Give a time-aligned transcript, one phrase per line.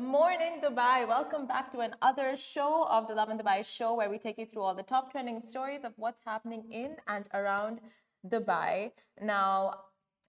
[0.00, 1.06] morning, Dubai.
[1.06, 4.62] Welcome back to another show of the Lovin Dubai show where we take you through
[4.62, 7.80] all the top trending stories of what's happening in and around
[8.26, 8.92] Dubai.
[9.20, 9.74] Now,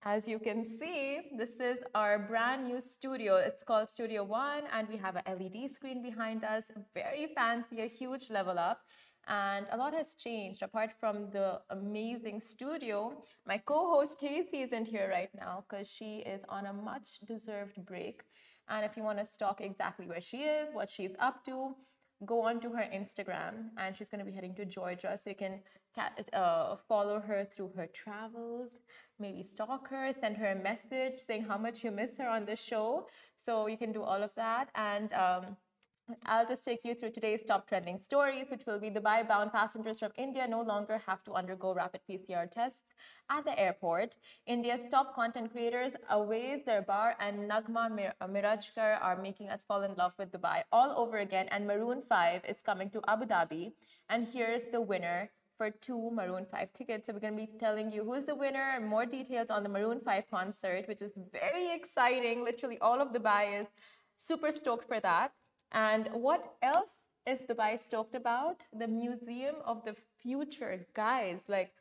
[0.04, 3.38] as you can see, this is our brand new studio.
[3.38, 6.64] It's called Studio One, and we have a LED screen behind us.
[6.94, 8.82] Very fancy, a huge level up.
[9.28, 13.14] And a lot has changed apart from the amazing studio.
[13.46, 17.86] My co host Casey isn't here right now because she is on a much deserved
[17.86, 18.24] break.
[18.70, 21.76] And if you want to stalk exactly where she is, what she's up to,
[22.26, 23.70] go onto her Instagram.
[23.78, 25.18] And she's going to be heading to Georgia.
[25.22, 25.60] So you can
[26.34, 28.70] uh, follow her through her travels,
[29.20, 32.56] maybe stalk her, send her a message saying how much you miss her on the
[32.56, 33.08] show.
[33.38, 34.70] So you can do all of that.
[34.76, 35.58] And um,
[36.26, 40.00] I'll just take you through today's top trending stories, which will be Dubai bound passengers
[40.00, 42.94] from India no longer have to undergo rapid PCR tests
[43.30, 44.16] at the airport.
[44.46, 49.94] India's top content creators, Awez Darbar and Nagma uh, Mirajkar, are making us fall in
[49.96, 51.48] love with Dubai all over again.
[51.52, 53.74] And Maroon 5 is coming to Abu Dhabi.
[54.10, 57.08] And here's the winner for two Maroon 5 tickets.
[57.08, 59.70] So we're going to be telling you who's the winner and more details on the
[59.70, 62.44] Maroon 5 concert, which is very exciting.
[62.44, 63.68] Literally, all of Dubai is
[64.18, 65.32] super stoked for that.
[65.72, 66.92] And what else
[67.26, 68.66] is Dubai stoked about?
[68.74, 70.86] The Museum of the Future.
[70.94, 71.72] Guys, like,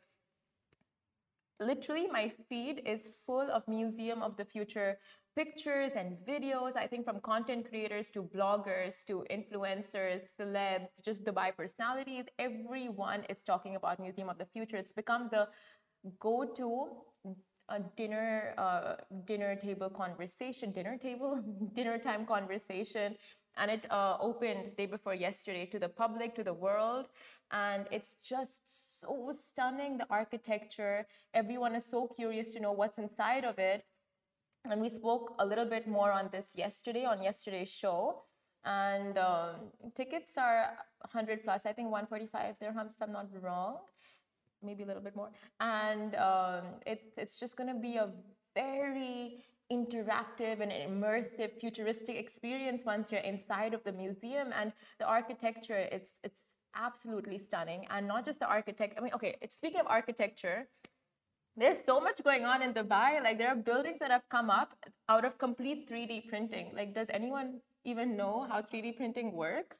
[1.59, 4.97] literally, my feed is full of Museum of the Future
[5.35, 6.75] pictures and videos.
[6.75, 13.41] I think from content creators to bloggers to influencers, celebs, just Dubai personalities, everyone is
[13.41, 14.77] talking about Museum of the Future.
[14.77, 15.47] It's become the
[16.19, 16.87] go to
[17.69, 18.95] a dinner uh,
[19.25, 21.41] dinner table conversation dinner table
[21.73, 23.15] dinner time conversation
[23.57, 27.07] and it uh, opened day before yesterday to the public to the world.
[27.51, 31.05] And it's just so stunning the architecture.
[31.33, 33.83] Everyone is so curious to know what's inside of it.
[34.69, 38.23] And we spoke a little bit more on this yesterday on yesterday's show.
[38.63, 39.55] And um,
[39.95, 43.77] tickets are 100 plus i think 145 dirhams if i'm not wrong.
[44.63, 45.31] Maybe a little bit more.
[45.59, 48.09] And um, it's it's just going to be a
[48.55, 54.47] very interactive and immersive futuristic experience once you're inside of the museum.
[54.59, 56.41] And the architecture it's it's
[56.75, 57.87] absolutely stunning.
[57.89, 60.67] And not just the architect i mean okay speaking of architecture
[61.57, 63.21] there's so much going on in dubai.
[63.21, 64.73] Like there are buildings that have come up
[65.09, 66.71] out of complete 3d printing.
[66.73, 69.79] Like does anyone even know how 3d printing works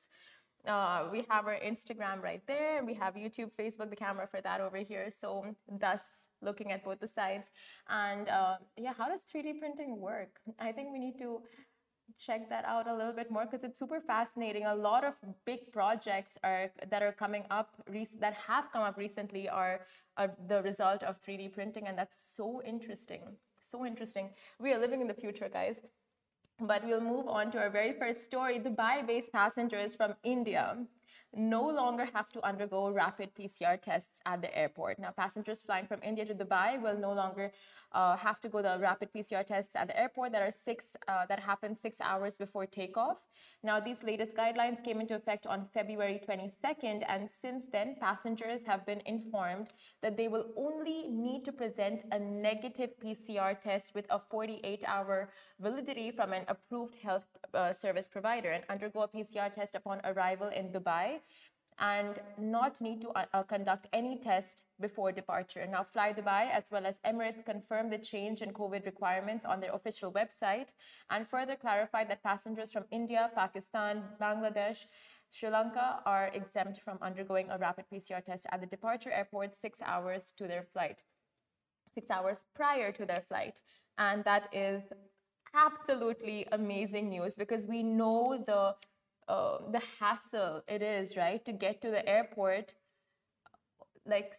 [0.68, 2.84] uh, we have our Instagram right there.
[2.84, 5.10] We have YouTube, Facebook, the camera for that over here.
[5.10, 6.02] So, thus
[6.42, 7.50] looking at both the sides.
[7.90, 10.40] And uh, yeah, how does 3D printing work?
[10.60, 11.42] I think we need to
[12.20, 14.66] check that out a little bit more because it's super fascinating.
[14.66, 15.14] A lot of
[15.46, 17.70] big projects are that are coming up
[18.20, 19.82] that have come up recently are,
[20.18, 23.22] are the result of 3D printing, and that's so interesting.
[23.64, 24.32] So interesting.
[24.60, 25.80] We are living in the future, guys.
[26.62, 28.60] But we'll move on to our very first story.
[28.60, 30.78] Dubai based passengers from India
[31.36, 35.00] no longer have to undergo rapid PCR tests at the airport.
[35.00, 37.52] Now, passengers flying from India to Dubai will no longer
[37.94, 41.26] uh, have to go the rapid PCR tests at the airport that are six uh,
[41.28, 43.18] that happen six hours before takeoff.
[43.64, 48.86] Now, these latest guidelines came into effect on February 22nd, and since then, passengers have
[48.86, 49.68] been informed
[50.02, 55.30] that they will only need to present a negative PCR test with a 48-hour
[55.60, 60.50] validity from an approved health uh, service provider and undergo a PCR test upon arrival
[60.50, 61.01] in Dubai
[61.80, 65.66] and not need to uh, uh, conduct any test before departure.
[65.76, 69.74] Now, Fly Dubai as well as Emirates confirmed the change in COVID requirements on their
[69.74, 70.70] official website
[71.10, 74.80] and further clarified that passengers from India, Pakistan, Bangladesh,
[75.32, 79.80] Sri Lanka are exempt from undergoing a rapid PCR test at the departure airport six
[79.82, 81.04] hours to their flight,
[81.96, 83.62] six hours prior to their flight.
[83.98, 84.84] And that is
[85.56, 88.76] absolutely amazing news because we know the
[89.28, 92.74] uh, the hassle it is, right, to get to the airport,
[94.06, 94.34] like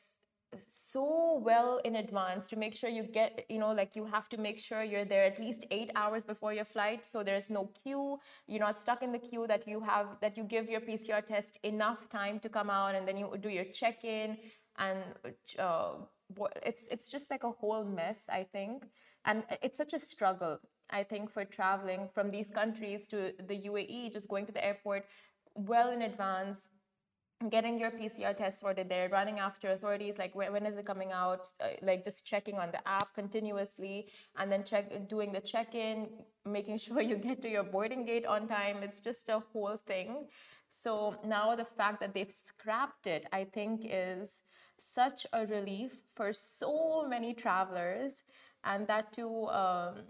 [0.56, 4.36] so well in advance to make sure you get you know like you have to
[4.36, 8.18] make sure you're there at least eight hours before your flight so there's no queue
[8.46, 11.58] you're not stuck in the queue that you have that you give your pcr test
[11.62, 14.36] enough time to come out and then you do your check-in
[14.78, 14.98] and
[15.58, 15.92] uh,
[16.64, 18.84] it's it's just like a whole mess i think.
[19.24, 20.58] And it's such a struggle
[20.92, 25.06] I think, for traveling from these countries to the UAE, just going to the airport
[25.54, 26.68] well in advance,
[27.48, 31.12] getting your PCR test sorted there, running after authorities, like when, when is it coming
[31.12, 36.08] out, uh, like just checking on the app continuously, and then check doing the check-in,
[36.44, 38.82] making sure you get to your boarding gate on time.
[38.82, 40.26] It's just a whole thing.
[40.68, 44.42] So now the fact that they've scrapped it, I think, is
[44.78, 48.22] such a relief for so many travelers,
[48.64, 49.46] and that too.
[49.48, 50.02] Um,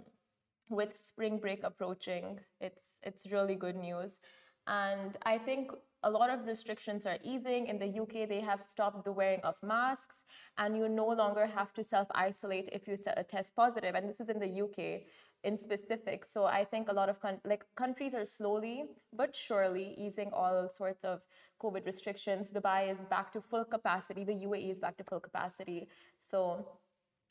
[0.68, 4.18] with spring break approaching, it's it's really good news.
[4.66, 5.72] And I think
[6.04, 7.66] a lot of restrictions are easing.
[7.66, 10.24] In the UK, they have stopped the wearing of masks,
[10.58, 13.94] and you no longer have to self isolate if you set a test positive.
[13.94, 15.02] And this is in the UK
[15.44, 16.24] in specific.
[16.24, 20.68] So I think a lot of con- like countries are slowly but surely easing all
[20.68, 21.20] sorts of
[21.60, 22.50] COVID restrictions.
[22.50, 24.24] Dubai is back to full capacity.
[24.24, 25.88] The UAE is back to full capacity.
[26.20, 26.78] So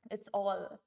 [0.10, 0.80] it's all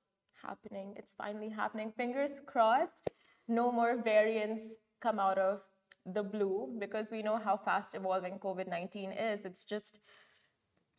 [0.46, 0.94] happening.
[0.96, 1.92] It's finally happening.
[1.96, 3.08] Fingers crossed.
[3.48, 4.62] No more variants
[5.00, 5.60] come out of
[6.06, 9.44] the blue because we know how fast evolving COVID 19 is.
[9.44, 10.00] It's just,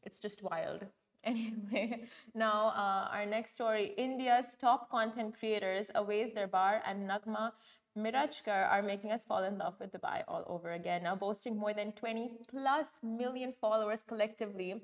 [0.04, 0.86] it's just wild.
[1.26, 2.04] Anyway,
[2.36, 7.52] now uh, our next story India's top content creators, Awez Darbar and Nagma
[7.98, 11.02] Mirajkar, are making us fall in love with Dubai all over again.
[11.02, 14.84] Now, boasting more than 20 plus million followers collectively,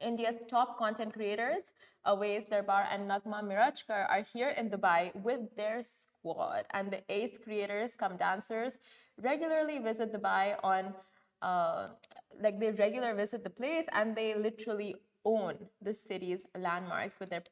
[0.00, 1.62] India's top content creators,
[2.06, 6.64] Awez Darbar and Nagma Mirajkar, are here in Dubai with their squad.
[6.72, 8.78] And the ace creators come dancers
[9.22, 10.94] regularly visit Dubai on,
[11.42, 11.88] uh,
[12.40, 17.42] like they regular visit the place and they literally own the city's landmarks with their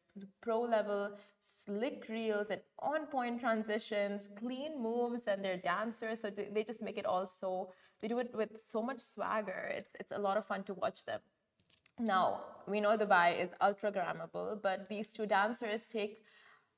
[0.40, 1.10] pro level
[1.40, 6.20] slick reels and on point transitions, clean moves, and their dancers.
[6.20, 9.72] So they just make it all so, they do it with so much swagger.
[9.74, 11.20] It's, it's a lot of fun to watch them.
[11.98, 16.24] Now, we know the Dubai is ultra grammable, but these two dancers take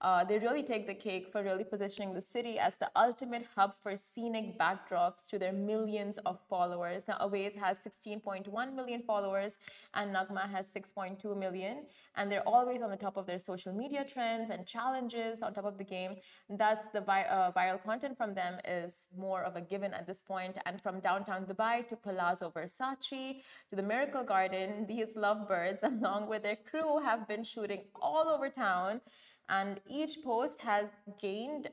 [0.03, 3.73] uh, they really take the cake for really positioning the city as the ultimate hub
[3.83, 7.05] for scenic backdrops to their millions of followers.
[7.09, 9.57] Now, Awez has 16.1 million followers
[9.95, 14.05] and Nagma has 6.2 million, and they're always on the top of their social media
[14.05, 16.17] trends and challenges on top of the game.
[16.51, 20.23] Thus, the vi- uh, viral content from them is more of a given at this
[20.23, 20.57] point.
[20.67, 23.41] And from downtown Dubai to Palazzo Versace
[23.71, 28.51] to the Miracle Garden, these lovebirds, along with their crew, have been shooting all over
[28.51, 29.01] town
[29.49, 30.89] and each post has
[31.21, 31.71] gained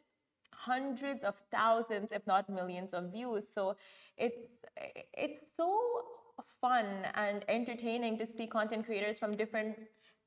[0.54, 3.48] hundreds of thousands if not millions of views.
[3.48, 3.76] So
[4.18, 4.48] it's
[5.14, 5.80] it's so
[6.62, 6.86] fun
[7.16, 9.78] and entertaining to see content creators from different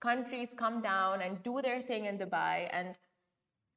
[0.00, 2.69] countries come down and do their thing in Dubai.
[2.72, 2.96] And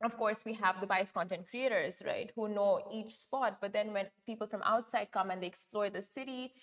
[0.04, 3.58] of course we have Dubai's content creators right who know each spot.
[3.62, 6.54] But then when people from outside come and they explore the city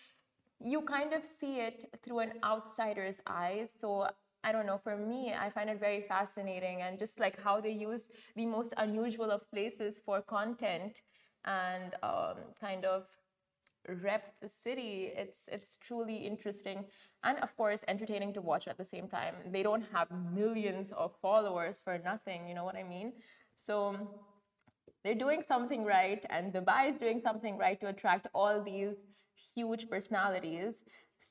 [0.61, 3.69] you kind of see it through an outsider's eyes.
[3.81, 4.09] So
[4.47, 7.73] I don't know, for me, I find it very fascinating and just like how they
[7.73, 11.03] use the most unusual of places for content
[11.45, 13.07] and um, kind of
[14.03, 15.13] rep the city.
[15.17, 16.85] It's it's truly interesting
[17.25, 19.35] and of course entertaining to watch at the same time.
[19.53, 23.13] They don't have millions of followers for nothing, you know what I mean?
[23.55, 23.97] So
[25.05, 28.95] they're doing something right and Dubai is doing something right to attract all these
[29.55, 30.83] huge personalities.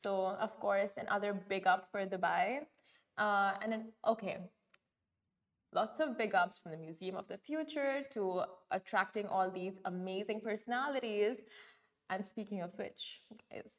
[0.03, 2.61] So of course another big up for Dubai.
[3.17, 4.37] Uh, and then, okay,
[5.73, 10.41] lots of big ups from the Museum of the Future to attracting all these amazing
[10.41, 11.37] personalities.
[12.09, 13.21] And speaking of which,
[13.51, 13.77] guys,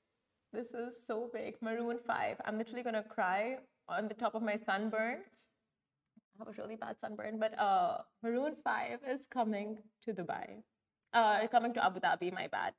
[0.53, 1.55] this is so big.
[1.61, 2.37] Maroon 5.
[2.45, 5.19] I'm literally going to cry on the top of my sunburn.
[5.19, 10.63] I have a really bad sunburn, but uh, Maroon 5 is coming to Dubai.
[11.13, 12.75] Uh, coming to Abu Dhabi, my bad.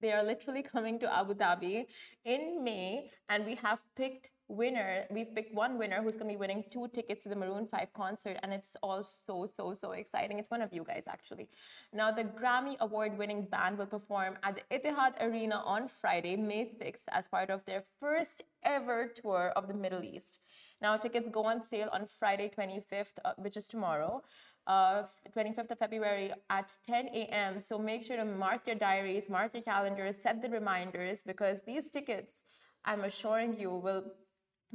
[0.00, 1.86] They are literally coming to Abu Dhabi
[2.24, 5.04] in May, and we have picked winner.
[5.10, 7.92] We've picked one winner who's going to be winning two tickets to the Maroon 5
[7.92, 10.38] concert, and it's all so, so, so exciting.
[10.38, 11.48] It's one of you guys, actually.
[11.92, 16.64] Now, the Grammy Award winning band will perform at the Etihad Arena on Friday, May
[16.64, 20.40] 6th, as part of their first ever tour of the Middle East.
[20.82, 24.22] Now, tickets go on sale on Friday, 25th, uh, which is tomorrow.
[24.66, 25.04] Uh,
[25.36, 27.60] 25th of February at 10 a.m.
[27.66, 31.90] So make sure to mark your diaries, mark your calendars, set the reminders because these
[31.90, 32.42] tickets,
[32.84, 34.04] I'm assuring you, will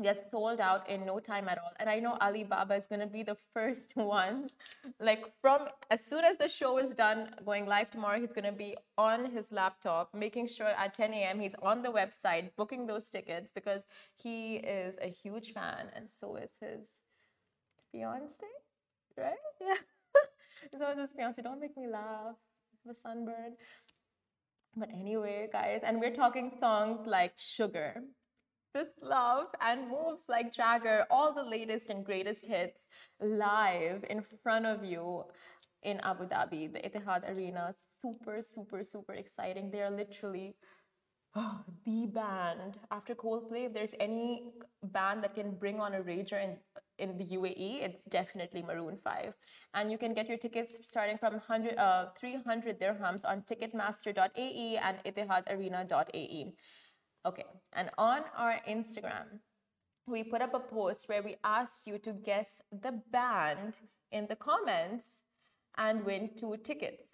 [0.02, 1.72] get sold out in no time at all.
[1.80, 4.52] And I know Alibaba is going to be the first ones.
[5.00, 8.52] Like from as soon as the show is done, going live tomorrow, he's going to
[8.52, 11.40] be on his laptop, making sure at 10 a.m.
[11.40, 16.36] he's on the website booking those tickets because he is a huge fan, and so
[16.36, 16.88] is his
[17.92, 18.36] fiance,
[19.18, 19.34] right?
[19.62, 20.80] Yeah.
[20.80, 21.42] so is his fiance.
[21.42, 22.36] Don't make me laugh.
[22.86, 23.56] The sunburn.
[24.76, 28.04] But anyway, guys, and we're talking songs like Sugar
[28.76, 32.88] this love and moves like Jagger, all the latest and greatest hits
[33.22, 35.24] live in front of you
[35.82, 37.74] in Abu Dhabi, the Etihad Arena.
[38.02, 39.72] Super, super, super exciting.
[39.72, 40.56] They are literally
[41.36, 42.78] oh, the band.
[42.92, 44.44] After Coldplay, if there's any
[44.84, 46.58] band that can bring on a rager in,
[47.00, 49.34] in the UAE, it's definitely Maroon 5.
[49.74, 54.98] And you can get your tickets starting from 100, uh, 300 dirhams on ticketmaster.ae and
[55.06, 56.54] etihadarena.ae.
[57.26, 59.40] Okay, and on our Instagram,
[60.08, 63.78] we put up a post where we asked you to guess the band
[64.12, 65.22] in the comments.
[65.78, 67.06] and win two tickets.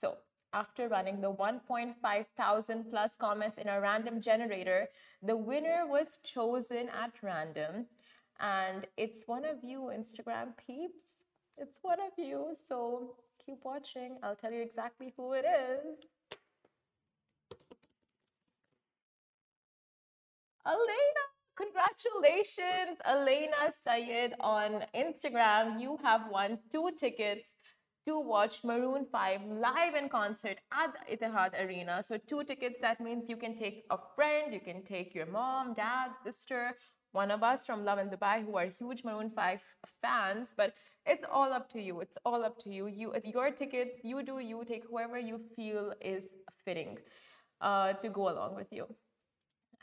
[0.00, 0.16] So,
[0.52, 4.88] after running the 1.5 thousand plus comments in a random generator,
[5.22, 7.86] the winner was chosen at random.
[8.40, 11.24] And it's one of you, Instagram peeps.
[11.58, 12.54] It's one of you.
[12.68, 14.18] So keep watching.
[14.22, 15.98] I'll tell you exactly who it is.
[20.68, 21.24] Elena,
[21.56, 25.80] congratulations, Elena Sayed on Instagram.
[25.80, 27.56] You have won two tickets
[28.06, 32.02] to watch Maroon 5 live in concert at the Etihad Arena.
[32.02, 35.72] So, two tickets, that means you can take a friend, you can take your mom,
[35.72, 36.74] dad, sister,
[37.12, 39.60] one of us from Lovin Dubai who are huge Maroon 5
[40.02, 40.74] fans, but
[41.06, 42.00] it's all up to you.
[42.00, 42.88] It's all up to you.
[42.88, 44.00] You, it's your tickets.
[44.04, 44.64] You do you.
[44.66, 46.26] Take whoever you feel is
[46.66, 46.98] fitting
[47.62, 48.86] uh, to go along with you.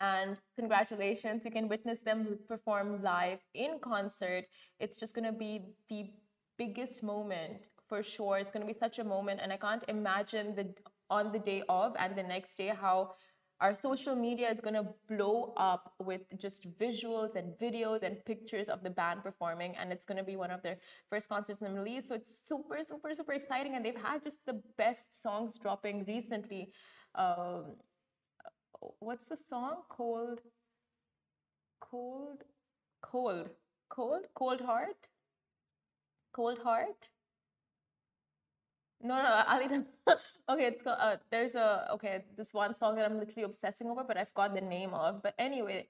[0.02, 4.46] And congratulations, you can witness them perform live in concert.
[4.80, 6.10] It's just going to be the
[6.58, 8.38] biggest moment for sure.
[8.38, 10.74] It's going to be such a moment, and I can't imagine the
[11.10, 13.12] on the day of and the next day how
[13.62, 18.68] our social media is going to blow up with just visuals and videos and pictures
[18.68, 20.78] of the band performing and it's going to be one of their
[21.10, 24.22] first concerts in the middle east so it's super super super exciting and they've had
[24.24, 26.72] just the best songs dropping recently
[27.16, 27.76] um,
[29.00, 30.40] what's the song cold
[31.80, 32.44] cold
[33.02, 33.50] cold
[33.90, 35.10] cold cold heart
[36.34, 37.10] cold heart
[39.02, 39.66] no, no, Ali.
[40.50, 42.24] okay, it's called, uh, there's a okay.
[42.38, 45.22] This one song that I'm literally obsessing over, but I forgot the name of.
[45.22, 45.88] But anyway,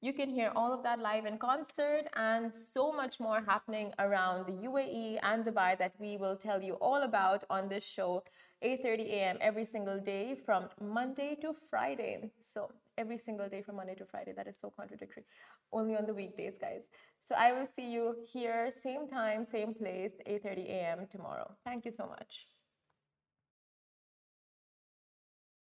[0.00, 4.46] you can hear all of that live in concert and so much more happening around
[4.46, 8.22] the UAE and Dubai that we will tell you all about on this show,
[8.62, 9.38] 8:30 a.m.
[9.40, 12.30] every single day from Monday to Friday.
[12.40, 14.32] So every single day from Monday to Friday.
[14.32, 15.24] That is so contradictory.
[15.72, 16.88] Only on the weekdays, guys.
[17.20, 21.06] So I will see you here, same time, same place, 8:30 a.m.
[21.10, 21.48] tomorrow.
[21.64, 22.46] Thank you so much.